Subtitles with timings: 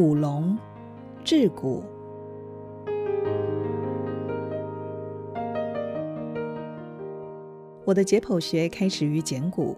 [0.00, 0.56] 古龙，
[1.24, 1.82] 治骨。
[7.84, 9.76] 我的解剖学开始于捡骨，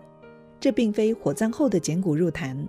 [0.61, 2.69] 这并非火葬后的捡骨入坛，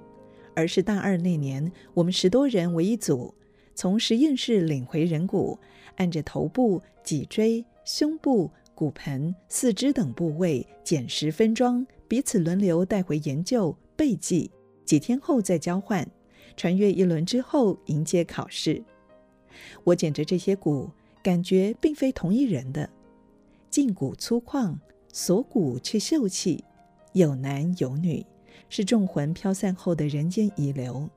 [0.55, 3.35] 而是大二那年，我们十多人为一组，
[3.75, 5.59] 从实验室领回人骨，
[5.97, 14.49] 按着头部、脊椎、胸部、骨盆、四肢等部位捡拾分装，彼此轮流带回研究备记，
[14.85, 16.07] 几天后再交换，
[16.55, 18.83] 穿越一轮之后迎接考试。
[19.83, 20.89] 我捡着这些骨，
[21.21, 22.89] 感觉并非同一人的，
[23.71, 24.77] 胫骨粗犷。
[25.13, 26.63] 锁骨却秀气，
[27.11, 28.25] 有男有女，
[28.69, 31.09] 是众魂飘散后的人间遗留。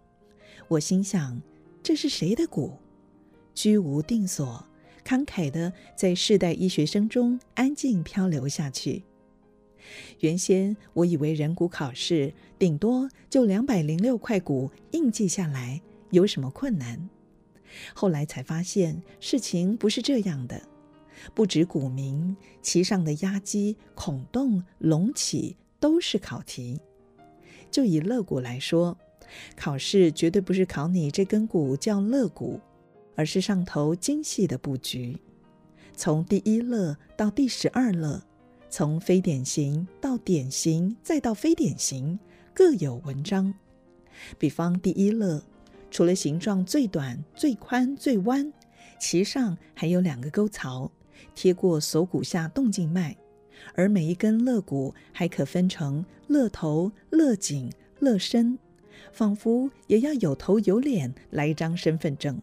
[0.66, 1.40] 我心想，
[1.80, 2.72] 这是谁的骨？
[3.54, 4.66] 居无定所，
[5.04, 9.04] 慷慨地在世代医学生中安静漂流下去。
[10.18, 12.34] 原先我以为人骨考试
[12.64, 17.10] 顶多就两百零六块骨硬记下来，有什么困难？
[17.92, 20.62] 后来才发现事情不是这样的。
[21.34, 26.80] 不止骨名，其上的压基、孔洞、隆起都是考题。
[27.70, 28.96] 就以乐骨来说，
[29.54, 32.58] 考试绝对不是考你这根骨叫乐骨，
[33.14, 35.14] 而是上头精细的布局。
[35.94, 38.22] 从第一乐到第十二乐，
[38.70, 42.18] 从非典型到典型，再到非典型，
[42.54, 43.52] 各有文章。
[44.38, 45.42] 比方第一肋，
[45.90, 48.52] 除了形状最短、最宽、最弯，
[49.00, 50.88] 其上还有两个沟槽。
[51.34, 53.16] 贴过锁骨下动静脉，
[53.74, 58.56] 而每一根肋骨还可分成肋头、肋颈、肋身，
[59.12, 62.40] 仿佛也要有头有脸来一张身份证。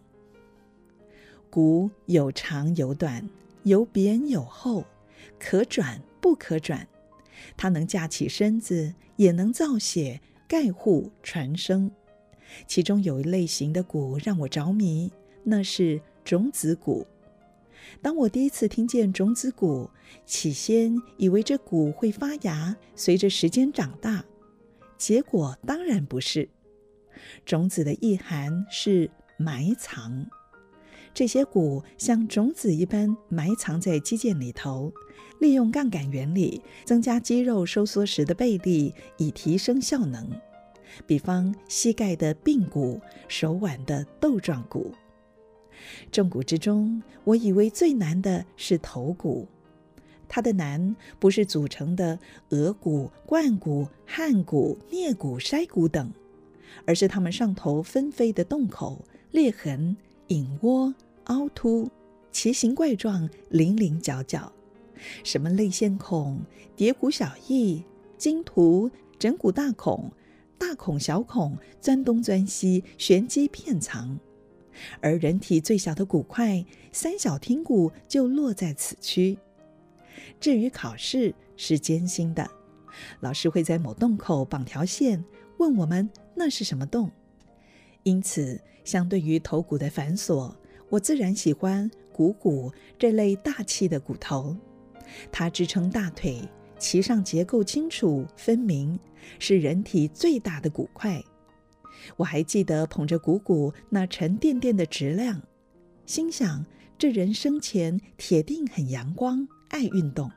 [1.49, 3.29] 骨有长有短，
[3.63, 4.83] 有扁有厚，
[5.39, 6.85] 可转不可转。
[7.55, 11.91] 它能架起身子，也能造血、盖护、传声。
[12.67, 15.11] 其中有一类型的骨让我着迷，
[15.43, 17.07] 那是种子骨。
[18.01, 19.89] 当我第一次听见种子骨，
[20.25, 24.23] 起先以为这骨会发芽，随着时间长大，
[24.97, 26.47] 结果当然不是。
[27.45, 30.25] 种子的意涵是埋藏，
[31.13, 34.91] 这些骨像种子一般埋藏在肌腱里头，
[35.39, 40.29] 利用杠杆原理增加肌肉收缩时的倍力，以提升效能。
[41.05, 44.93] 比方膝盖的髌骨，手腕的豆状骨。
[46.11, 49.47] 众骨之中，我以为最难的是头骨。
[50.27, 52.17] 它的难不是组成的
[52.49, 56.09] 额骨、冠骨、颌骨、颞骨、筛骨等，
[56.85, 59.97] 而是它们上头纷飞的洞口、裂痕、
[60.31, 61.91] 隐窝、凹凸，
[62.31, 64.49] 奇形怪状、棱棱角角。
[65.25, 66.39] 什么泪腺孔、
[66.73, 67.83] 蝶骨小翼、
[68.17, 70.09] 经突、枕骨大孔、
[70.57, 74.17] 大孔小孔，钻东钻西，玄机片藏。
[75.01, 79.37] 而人体最小的骨块三小听骨就落在此区。
[80.39, 82.49] 至于考试是艰辛的，
[83.19, 85.21] 老师会在某洞口绑条线，
[85.57, 87.11] 问我们那是什么洞。
[88.03, 90.53] 因此，相对于头骨的繁琐，
[90.89, 94.55] 我自然喜欢股骨这类大气的骨头。
[95.31, 96.41] 它支撑大腿，
[96.79, 98.99] 其上结构清楚分明，
[99.39, 101.21] 是人体最大的骨块。
[102.15, 105.41] 我还记得捧着股骨那沉甸甸的质量，
[106.05, 106.65] 心想
[106.97, 110.31] 这人生前铁定很阳光，爱运动。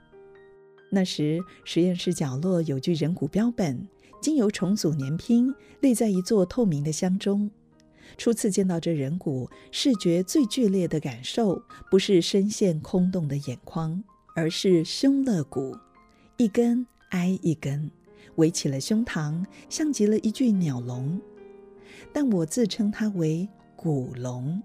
[0.90, 3.88] 那时实验室角落有具人骨标本，
[4.20, 7.50] 经由重组粘拼，立在一座透明的箱中。
[8.16, 14.02] 初次见到这人骨，视觉最剧烈的感受不是深陷空洞的眼眶，
[14.34, 15.76] 而是胸肋骨，
[16.36, 17.90] 一根挨一根，
[18.36, 21.20] 围起了胸膛，像极了一具鸟笼。
[22.12, 24.62] 但我自称它为骨笼，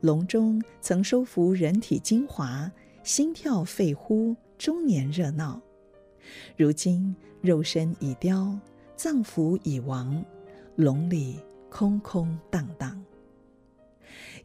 [0.00, 2.70] 笼中曾收服人体精华，
[3.02, 5.60] 心跳肺呼，终年热闹。
[6.56, 8.58] 如今肉身已凋，
[8.96, 10.24] 脏腑已亡，
[10.76, 11.38] 笼里
[11.74, 13.04] 空空荡荡。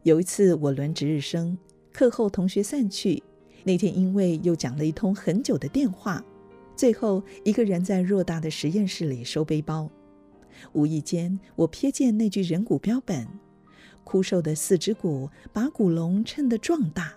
[0.02, 1.56] 有一次我轮值日生，
[1.94, 3.22] 课后同学散去，
[3.64, 6.26] 那天因为又讲了一通很久的电话，
[6.76, 9.88] 最后一个人在偌大的实验室里收背包。
[10.74, 13.28] 无意间，我瞥见那具人骨标本，
[14.04, 17.14] 枯瘦的四肢骨把骨龙衬得壮大，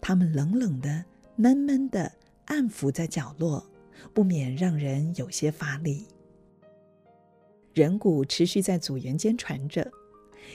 [0.00, 1.04] 它们冷冷的、
[1.34, 2.12] 闷闷的
[2.44, 3.66] 按伏在角落，
[4.14, 6.06] 不免让人有些乏力。
[7.74, 9.90] 人骨持续在组员间传着，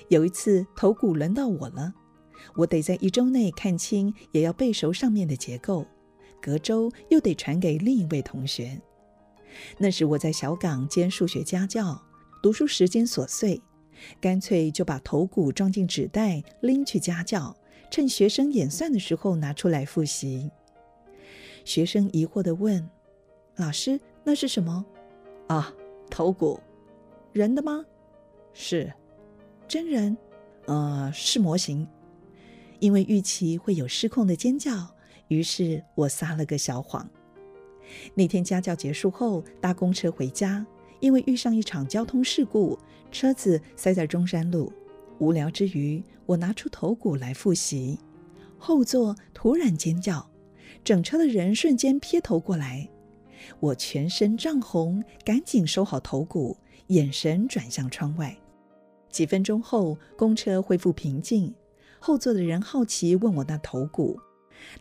[0.09, 1.93] 有一次头骨轮到我了，
[2.55, 5.85] 我得在一周内看清，也要背熟上面的结构，
[6.41, 8.79] 隔周又得传给另一位同学。
[9.77, 12.03] 那时我在小港兼数学家教。
[12.39, 13.59] 读书时间琐碎，
[14.21, 17.53] 干脆就把头骨装进纸袋，拎去家教，
[17.89, 20.51] 趁学生演算的时候拿出来复习。
[21.65, 22.87] 学生疑惑地问
[23.57, 24.85] ：“老师，那是什么
[25.49, 25.73] ？”“啊，
[26.11, 26.59] 头骨，
[27.37, 27.85] 人的吗
[28.51, 28.91] ？”“是，
[29.67, 30.17] 真人。
[30.65, 31.87] ”“呃，是模型。”
[32.79, 34.87] 因为预期会有失控的尖叫，
[35.29, 37.09] 于是我撒了个小谎。
[38.13, 40.65] 那天家教结束后，搭公车回家，
[40.99, 42.77] 因为遇上一场交通事故，
[43.11, 44.71] 车子塞在中山路。
[45.19, 47.97] 无聊之余，我拿出头骨来复习。
[48.59, 50.29] 后座突然尖叫，
[50.83, 52.87] 整车的人瞬间撇头过来。
[53.59, 56.57] 我全身涨红，赶紧收好头骨，
[56.87, 58.35] 眼神转向窗外。
[59.09, 61.53] 几分钟后，公车恢复平静。
[61.99, 64.19] 后座的人好奇问我那头骨。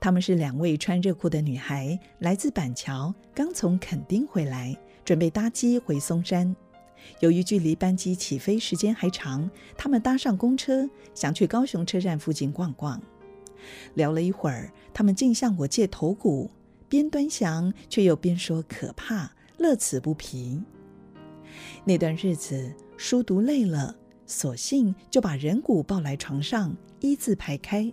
[0.00, 6.54] 她们是两位穿热裤的女孩，来自板桥，刚从垦丁回来，准备搭机回松山。
[7.20, 13.00] 由于距离班机起飞时间还长，他们搭上公车，想去高雄车站附近逛逛。
[13.94, 16.50] 聊了一会儿，他们竟向我借头骨，
[16.88, 20.60] 边端详却又边说可怕，乐此不疲。
[21.84, 27.92] 那段日子书读累了，索性就把人骨抱来床上，一字排开。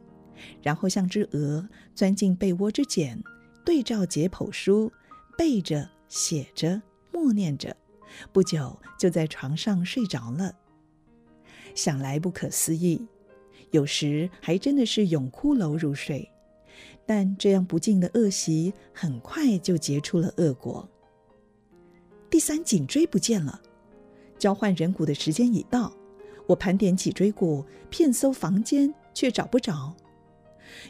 [0.61, 3.21] 然后像只鹅钻进被窝之茧，
[3.63, 4.91] 对照解剖书，
[5.37, 6.81] 背着写着，
[7.11, 7.75] 默念着，
[8.31, 10.53] 不久就在床上睡着了。
[11.75, 13.07] 想来不可思议，
[13.71, 16.29] 有时还真的是永骷髅入睡。
[17.05, 20.89] 但这样不敬的恶习，很快就结出了恶果。
[22.33, 23.61] 第三颈椎不见了，
[24.39, 25.93] 交换人骨的时间已到。
[26.47, 29.95] 我盘点脊椎骨，遍搜房间，却找不着。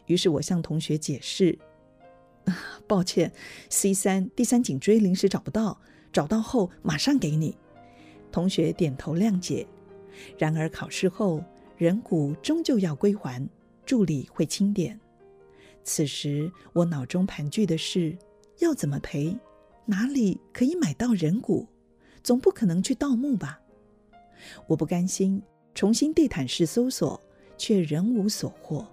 [0.06, 1.60] 于是我向同学解释
[2.88, 3.30] ：“抱歉
[3.69, 5.78] ，C 三第三颈椎临时找不到，
[6.13, 7.57] 找到后马上给你。”
[8.31, 9.68] 同学点头谅解。
[10.38, 11.44] 然而考试后，
[11.75, 13.45] 人骨终究要归还，
[13.86, 14.98] 助理会清点。
[15.84, 18.18] 此时我脑中盘踞的是：
[18.60, 19.38] 要怎么赔？
[19.85, 21.68] 哪里可以买到人骨？
[22.24, 23.59] 总不可能去盗墓吧？
[24.68, 25.41] 我不甘心，
[25.75, 27.21] 重新地毯式搜索，
[27.57, 28.88] 却仍无所获。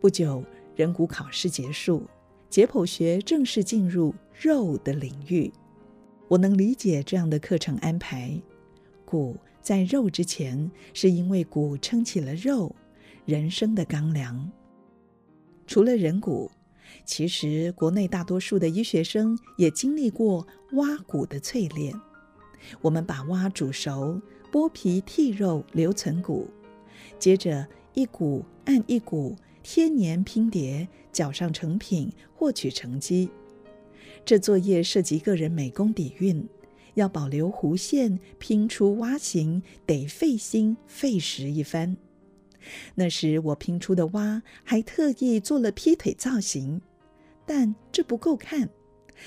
[0.00, 0.42] 不久，
[0.74, 2.08] 人骨考试结束，
[2.48, 5.52] 解剖学正式进入肉的领域。
[6.28, 8.40] 我能理解这样的课程安排。
[9.04, 12.74] 骨在肉之前，是因为骨撑起了肉，
[13.26, 14.50] 人生的钢梁。
[15.66, 16.50] 除了人骨，
[17.04, 21.94] 其实国内大多数的医学生也经历过挖骨的淬炼。
[22.80, 24.20] 我们把蛙煮熟，
[24.50, 26.48] 剥皮剔肉，留存骨，
[27.18, 29.36] 接着一骨按一骨。
[29.66, 33.30] 天年拼叠，搅上成品，获取成绩。
[34.22, 36.46] 这作业涉及个人美工底蕴，
[36.92, 41.96] 要保留弧线，拼出蛙形，得费心费时一番。
[42.94, 46.80] 那时我拼出的蛙还特意做了劈腿造型，
[47.44, 48.68] 但这不够看。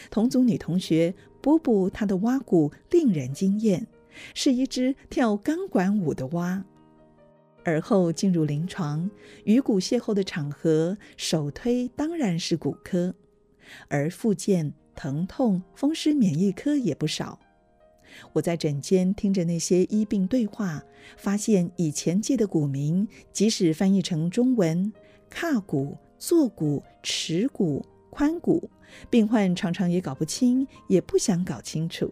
[0.10, 3.88] 同组女同学波波她的蛙骨，令人惊艳，
[4.34, 6.64] 是一只跳钢管舞的蛙。
[7.64, 9.10] 而后进入临床，
[9.44, 13.14] 与骨邂逅的场合，首推当然是骨科，
[13.90, 17.40] 而复健、疼痛、风湿免疫科也不少。
[18.34, 20.84] 我在诊间听着那些医病对话，
[21.18, 24.92] 发现以前记的古名，即使翻译成中文，
[25.32, 28.70] 髂骨、坐骨、耻骨、髋骨，
[29.10, 32.12] 病患常常也搞不清，也不想搞清楚。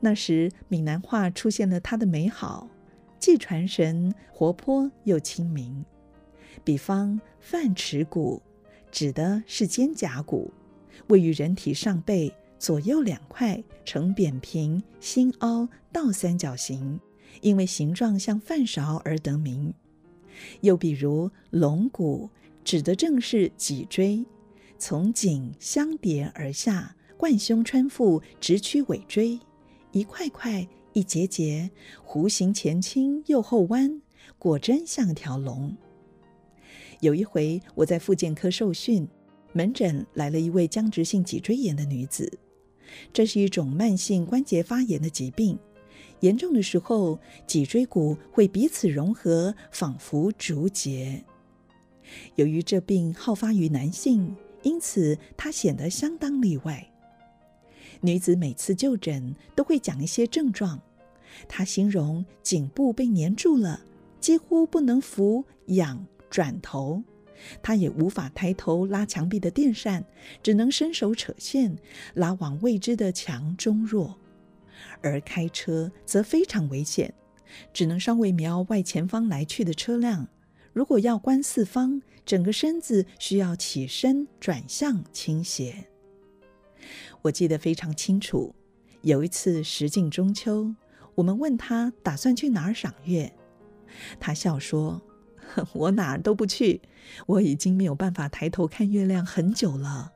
[0.00, 2.68] 那时闽南话出现了它的美好。
[3.18, 5.84] 既传神、活泼又亲民。
[6.64, 8.40] 比方饭匙骨，
[8.90, 10.50] 指的是肩胛骨，
[11.08, 17.00] 位于人体上背左右两块，呈扁平、心凹倒三角形，
[17.40, 19.72] 因为形状像饭勺而得名。
[20.60, 22.28] 又比如龙骨，
[22.62, 24.22] 指的正是脊椎，
[24.78, 29.40] 从颈相叠而下，贯胸穿腹，直趋尾椎，
[29.90, 30.68] 一块块。
[30.92, 31.70] 一节节
[32.04, 34.02] 弧形前倾右后弯，
[34.40, 35.72] 果真像条龙。
[36.98, 39.06] 有一回，我在复健科受训，
[39.52, 42.28] 门诊来了一位僵直性脊椎炎的女子。
[43.12, 45.58] 这是一种慢性关节发炎的疾病，
[46.20, 51.24] 严重的时候，脊椎骨会彼此融合，仿佛竹节。
[52.34, 56.86] 由于这病好发于男性，因此她显得相当例外。
[58.00, 60.80] 女子每次就诊都会讲一些症状，
[61.46, 63.80] 她形容颈部被黏住了，
[64.20, 67.02] 几乎不能扶、仰、转头，
[67.62, 70.04] 他也无法抬头拉墙壁的电扇，
[70.42, 71.76] 只能伸手扯线，
[72.14, 74.18] 拉往未知的强中弱。
[75.02, 77.12] 而开车则非常危险，
[77.72, 80.28] 只能稍微瞄外前方来去的车辆。
[80.72, 85.86] 如果要观四方，整个身子需要起身、转向、倾斜。
[87.22, 88.54] 我记得非常清楚，
[89.02, 90.74] 有一次时近中秋，
[91.16, 93.32] 我们问他打算去哪儿赏月，
[94.18, 95.02] 他笑说
[95.74, 96.80] ：“我哪儿都不去，
[97.26, 100.12] 我已经没有办法抬头看月亮很久了。”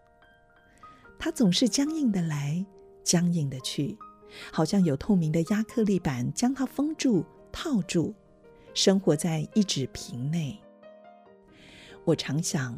[1.18, 2.64] 他总是僵硬的来，
[3.02, 3.96] 僵硬的去，
[4.52, 8.14] 好像有透明的压克力板将它封住、套住。
[8.74, 10.58] 生活在一纸瓶内，
[12.04, 12.76] 我常想，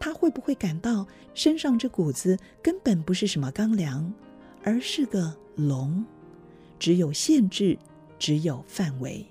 [0.00, 4.10] 他会不会感到身上这股子根本不是什么钢梁，
[4.62, 6.02] 而是个笼，
[6.78, 7.78] 只有限制，
[8.18, 9.26] 只有范围。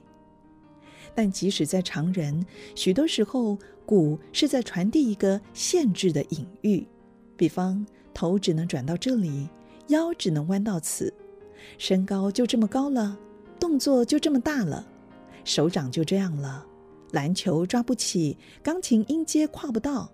[1.15, 6.85] 但即使在常人，许多时候鼓是在传递一个限制的隐喻，
[7.35, 9.47] 比方头只能转到这里，
[9.87, 11.13] 腰只能弯到此，
[11.77, 13.17] 身高就这么高了，
[13.59, 14.87] 动作就这么大了。
[15.43, 16.65] 手掌就这样了，
[17.11, 20.09] 篮球抓不起，钢琴音阶跨不到，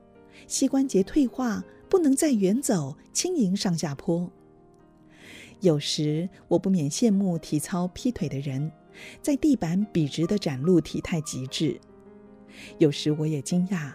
[0.48, 4.30] 膝关节退化，不能再远走，轻盈上下坡。
[5.62, 8.72] 有时我不免羡慕体操劈腿的人，
[9.22, 11.80] 在地板笔直地展露体态极致。
[12.78, 13.94] 有时我也惊讶，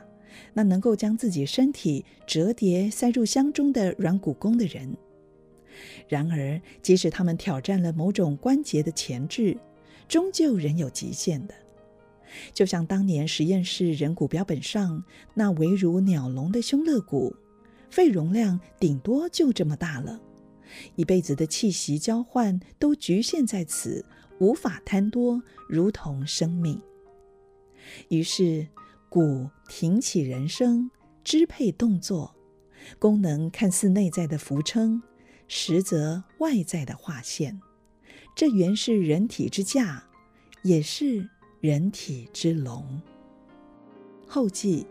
[0.52, 4.96] 那能够将自己身体折叠塞入箱中的软骨功的人。
[6.08, 9.56] 然而，即使他们挑战了某种关节的前置，
[10.08, 11.54] 终究仍有极限的，
[12.52, 15.02] 就像当年实验室人骨标本上
[15.34, 17.34] 那围如鸟笼的胸肋骨，
[17.90, 20.20] 肺容量顶多就这么大了，
[20.94, 24.04] 一辈子的气息交换都局限在此，
[24.38, 26.80] 无法贪多，如同生命。
[28.08, 28.66] 于是，
[29.08, 30.90] 骨挺起人生，
[31.22, 32.34] 支配动作，
[32.98, 35.02] 功能看似内在的浮撑，
[35.46, 37.60] 实则外在的画线。
[38.34, 40.04] 这原是人体之架，
[40.62, 41.28] 也是
[41.60, 43.00] 人体之龙。
[44.26, 44.86] 后记：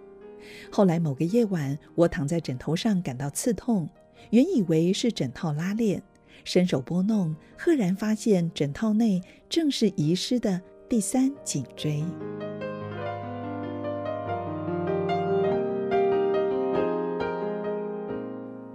[0.71, 3.89] 后来某个夜晚，我躺在枕头上感到刺痛，
[4.29, 6.01] 原以为是枕套拉链，
[6.43, 12.03] 伸手拨弄，赫然发现枕套内正是遗失的第三颈椎。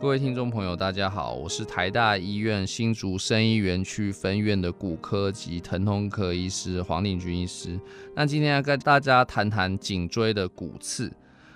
[0.01, 7.79] 各位听众朋友，大家好，我是台大医院新竹生医园区分院的骨科及疼痛科医师黄定均医师。
[8.15, 11.13] 那今天要跟大家谈谈颈椎的骨刺。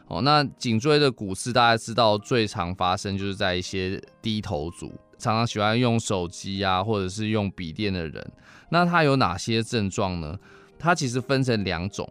[0.09, 4.93] 哦，那颈椎的骨刺，大家知道最常发生就是在一些低头族，
[5.23, 8.33] 常常喜欢用手机啊，或者是用笔电的人。
[8.69, 10.37] 那他有哪些症状呢？
[10.79, 12.07] 它其实分成两种，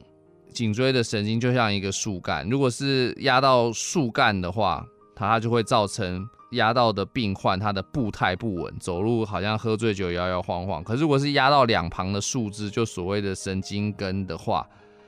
[0.54, 4.86] 颈椎的神经就像一个树干，如果是压到树干的话。
[5.14, 10.84] 它就会造成压到的病患，他的步态不稳，走路好像喝醉酒摇摇晃晃。
[10.84, 14.68] 可是如果是压到两旁的树枝，就所谓的神经根的话，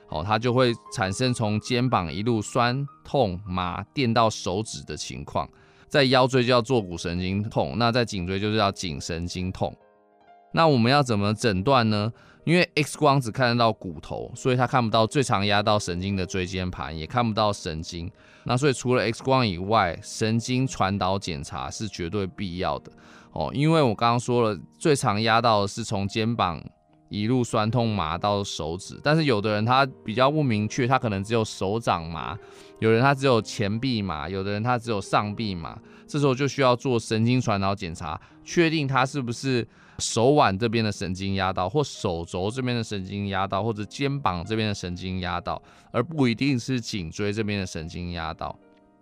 [0.09, 5.49] 哦，它就会产生从肩膀一路酸痛麻电到手指的情况。
[5.93, 9.71] 在腰椎就叫坐骨神经痛，那在颈椎就是叫颈神经痛。
[10.51, 12.11] 那我们要怎么诊断呢？
[12.45, 18.11] 因为 X 光只看得到骨头，所以它看不到最常压到神经的椎间盘，也看不到神经。
[18.43, 22.91] 那所以除了 X 光以外，神经传导检查是绝对必要的
[23.33, 23.51] 哦。
[23.53, 26.59] 因为我刚刚说了，最常压到的是从肩膀
[27.09, 32.37] 一路酸痛麻到手指，但是有的人他比较不明确，他可能只有手掌麻，
[32.79, 39.67] 有人他只有前臂麻，有的人他只有上臂麻，这时候就需要做神经传导检查，确定他是不是。
[39.99, 48.57] 手腕这边的神经压到，或手肘这边的神经压到，或者肩膀这边的神经压到，而不一定是颈椎这边的神经压到。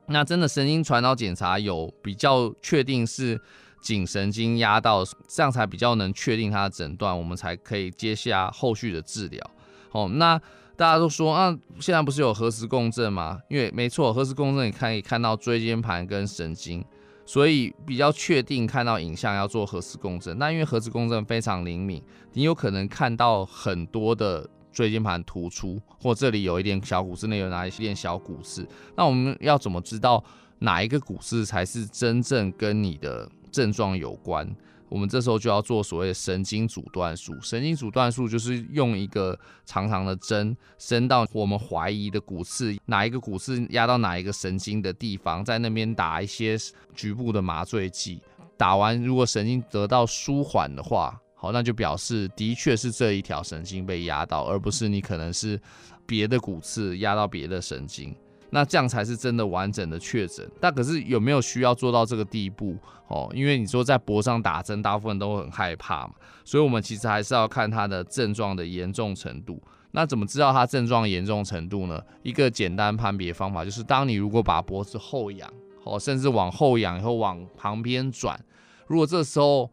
[0.07, 3.39] 那真的神经传导检查有比较确定是
[3.81, 9.51] 颈神经压到，这样才比较能确定它的诊断，我们才可以接下后续的治疗。
[9.91, 10.39] 哦，那
[10.77, 13.39] 大家都说啊，现在不是有核磁共振吗？
[13.49, 16.83] 因为没错，核磁共振你可以看到椎间盘跟神经。
[17.23, 22.01] 所以比较确定看到影像要做核磁共振，那因为核磁共振非常灵敏，
[22.33, 28.67] 你有可能看到很多的椎间盘突出，或这里有一点小骨刺，那有哪一点小骨刺。
[28.97, 30.21] 那我们要怎么知道
[30.59, 34.47] 哪一个骨刺才是真正跟你的症状有关？
[34.89, 37.33] 我们这时候就要做所谓的神经阻断术。
[37.41, 46.57] 神经阻断术就是用一个长长的针伸到我们怀疑的骨刺，哪一个骨刺压到哪一个神经的地方，在那边打一些
[46.93, 48.21] 局部的麻醉剂。
[48.57, 55.57] 打完，如果神经得到舒缓的话，好，那就表示的确是这一条神经被压到，而不是你可能是
[56.05, 58.13] 别的骨刺压到别的神经。
[58.51, 60.49] 那这样才是真的完整的确诊。
[60.59, 62.77] 但可是有没有需要做到这个地步
[63.07, 63.29] 哦？
[63.33, 66.13] 因为你说在脖上打针，大部分都会很害怕嘛，
[66.45, 69.61] 所以我们其实还是要看他的症状的严重程度。
[69.93, 72.01] 那怎么知道他症状严重程度呢？
[72.23, 75.51] 一个简单判别方法就是，当你如果把脖子后仰，
[75.83, 78.39] 哦，甚至往后仰以后往旁边转，
[78.87, 79.69] 如果这时候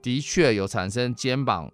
[0.00, 1.70] 的确有产生肩膀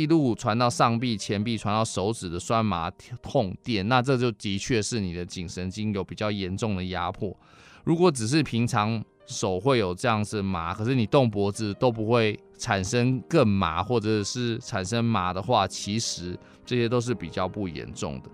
[0.00, 2.90] 一路传到上臂、前臂，传到手指的酸麻
[3.22, 7.36] 痛电，那这就的确是你的颈神经有比较严重的压迫。
[7.84, 18.30] 如果只是平常手会有这样子麻，可是你动脖子都不会产生更麻，或者是产生麻的话，其实这些都是比较不严重的。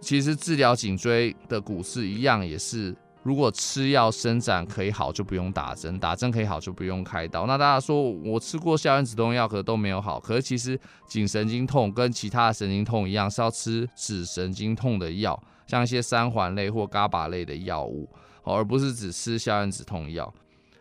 [0.00, 2.94] 其实治疗颈椎的骨刺一样也是。
[3.28, 7.44] 如果吃药伸展可以好，就不用打针；打针可以好，就不用开刀。
[7.44, 10.18] 那大家说我吃过消炎止痛药，可都没有好。
[10.18, 18.08] 可是其实颈神经痛跟其他的神经痛一样，是要吃止神经痛的药，像一些三环类或嘎巴类的药物，
[18.44, 20.32] 而不是只吃消炎止痛药。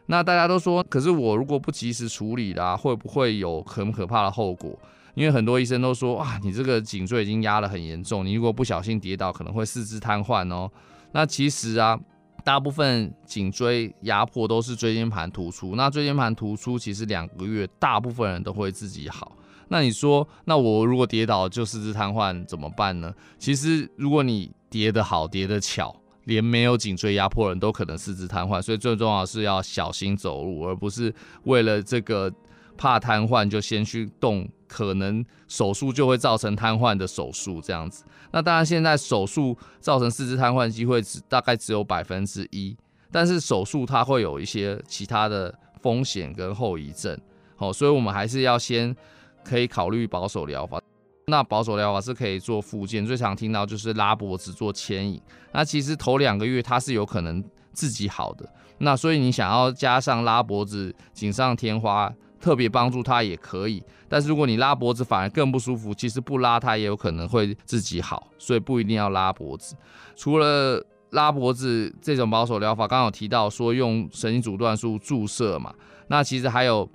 [0.05, 4.79] 那大家都说，可是我如果不及时处理啦，会不会有很可怕的后果？
[5.15, 10.71] 因为很多医生都说，啊，你这个颈椎已经压得很严重，你如果不小心跌倒，可能会四肢瘫痪哦。
[11.11, 11.99] 那其实啊。
[12.47, 19.33] 大部分颈椎压迫都是椎间盘突出，那椎间盘突出其实两个月，大部分人都会自己好。
[19.67, 23.13] 那你说，那我如果跌倒就四肢瘫痪怎么办呢？
[23.37, 28.61] 其实如果你跌得好，跌得巧，连没有颈椎压迫人都可能四肢瘫痪。
[28.61, 31.13] 所以最重要是要小心走路，而不是
[31.43, 32.31] 为了这个
[32.77, 34.47] 怕瘫痪就先去动。
[34.69, 42.75] 可能手术就会造成瘫痪的手术这样子，那当然现在手术造成四肢瘫痪机会只大概只有百分之一，
[43.09, 47.17] 但是手术它会有一些其他的风险跟后遗症，
[47.55, 48.93] 好，所以我们还是要先
[49.41, 50.81] 可以考虑保守疗法。
[51.27, 55.21] 那保守疗法是可以做复健，最常听到就是拉脖子做牵引，
[55.53, 57.41] 那其实头两个月它是有可能
[57.71, 58.45] 自己好的，
[58.79, 62.13] 那所以你想要加上拉脖子锦上添花。
[62.47, 69.75] 特别帮助他也可以，但是如果你拉脖子反而更不舒服，其实不拉它也有可能会自己好，所以不一定要拉脖子。
[70.15, 75.73] 除了拉脖子这种保守疗法，刚刚有提到说用神经阻断术注射嘛，
[76.07, 76.89] 那其实还有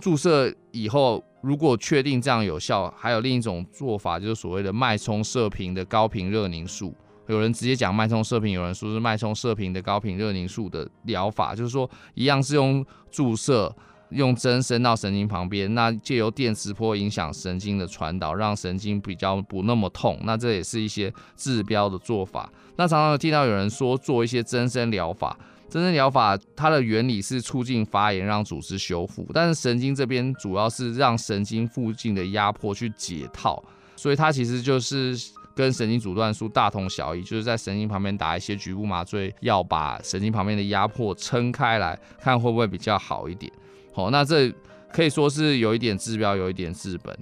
[0.00, 6.94] 注射以后，如果确定这样有效，还有另一种做法，就是所谓的脉冲射频的高频热凝术。
[7.26, 13.70] 有人直接讲脉冲射频，有人说是脉冲射频的高频热凝术的疗法，就是说一样是用注射。
[14.10, 20.18] 用针伸到神经旁边，那借由电磁波影响神经的传导，让神经比较不那么痛。
[20.24, 22.50] 那这也是一些治标的做法。
[22.76, 25.36] 那常常有听到有人说做一些增生疗法，
[25.68, 29.26] 增生疗法它的原理是促进发炎，让组织修复。
[29.32, 33.62] 但是神经这边主要是让神经附近的压迫去解套，
[33.96, 35.16] 所以它其实就是
[35.54, 43.52] 跟神经阻断术大同小异，就是在神经旁边打一些局部麻醉药，把神经旁边的压迫撑开来，看会不会比较好一点。
[43.94, 44.52] 好，那这
[44.92, 47.16] 可以说是有一点治标，有一点治本。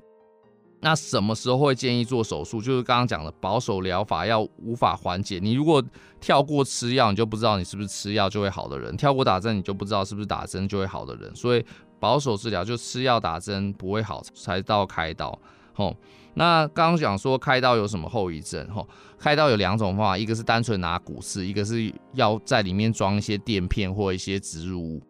[0.80, 2.60] 那什么时候会建议做手术？
[2.60, 5.38] 就是刚刚讲的保守疗法要无法缓解。
[5.40, 5.80] 你如果
[6.18, 11.30] 跳过吃药，你就不知道你是不是吃药就会好的人；跳过打针，你就不知道是不是打针就会好的人。
[11.36, 11.64] 所以
[12.00, 15.38] 保守治疗就吃药打针不会好，才到开刀。
[15.74, 15.94] 吼，
[16.34, 18.68] 那刚刚讲说开刀有什么后遗症？
[18.70, 25.00] 吼，开刀有两种方法，一个是单纯拿骨刺，一个是要在里面装一些垫片或一些植入物。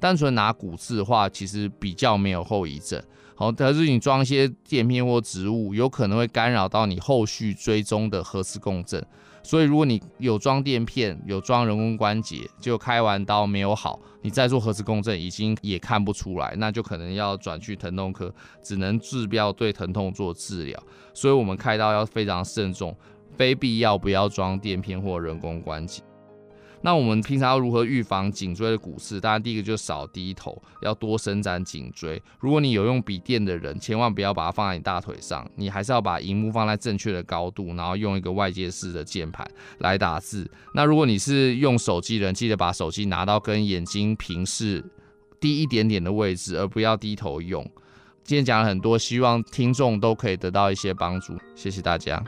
[0.00, 3.02] 单纯拿骨刺的话，其实比较没有后遗症。
[3.34, 9.04] 好，但是你装一些垫片或植物，有可能会干扰到你后续追踪的核磁共振。
[9.44, 20.82] 所以如果你有装垫片、有装人工关节，就开完刀没有好，你再做核磁共振已经也看不出来，那就可能要转去疼痛科，只能治标对疼痛做治疗。
[21.14, 22.94] 所以我们开刀要非常慎重，
[23.36, 26.02] 非必要不要装垫片或人工关节。
[26.80, 29.20] 那我们平常要如何预防颈椎的骨刺？
[29.20, 32.22] 当然，第一个就是少低头，要多伸展颈椎。
[32.38, 39.46] 如果你有用笔电的人，千万不要把它放在你大腿上，你还是要把荧幕放在正确的高度，然后用一个外接式的键盘
[39.78, 40.48] 来打字。
[40.72, 44.84] 那如果你是用手机人，记得把手机拿到跟眼睛平视
[45.40, 47.62] 低一点点的位置，而不要低头用。
[48.22, 51.36] 今天讲了很多，希望听众都可以得到一些帮助。
[51.54, 52.22] 谢谢大家。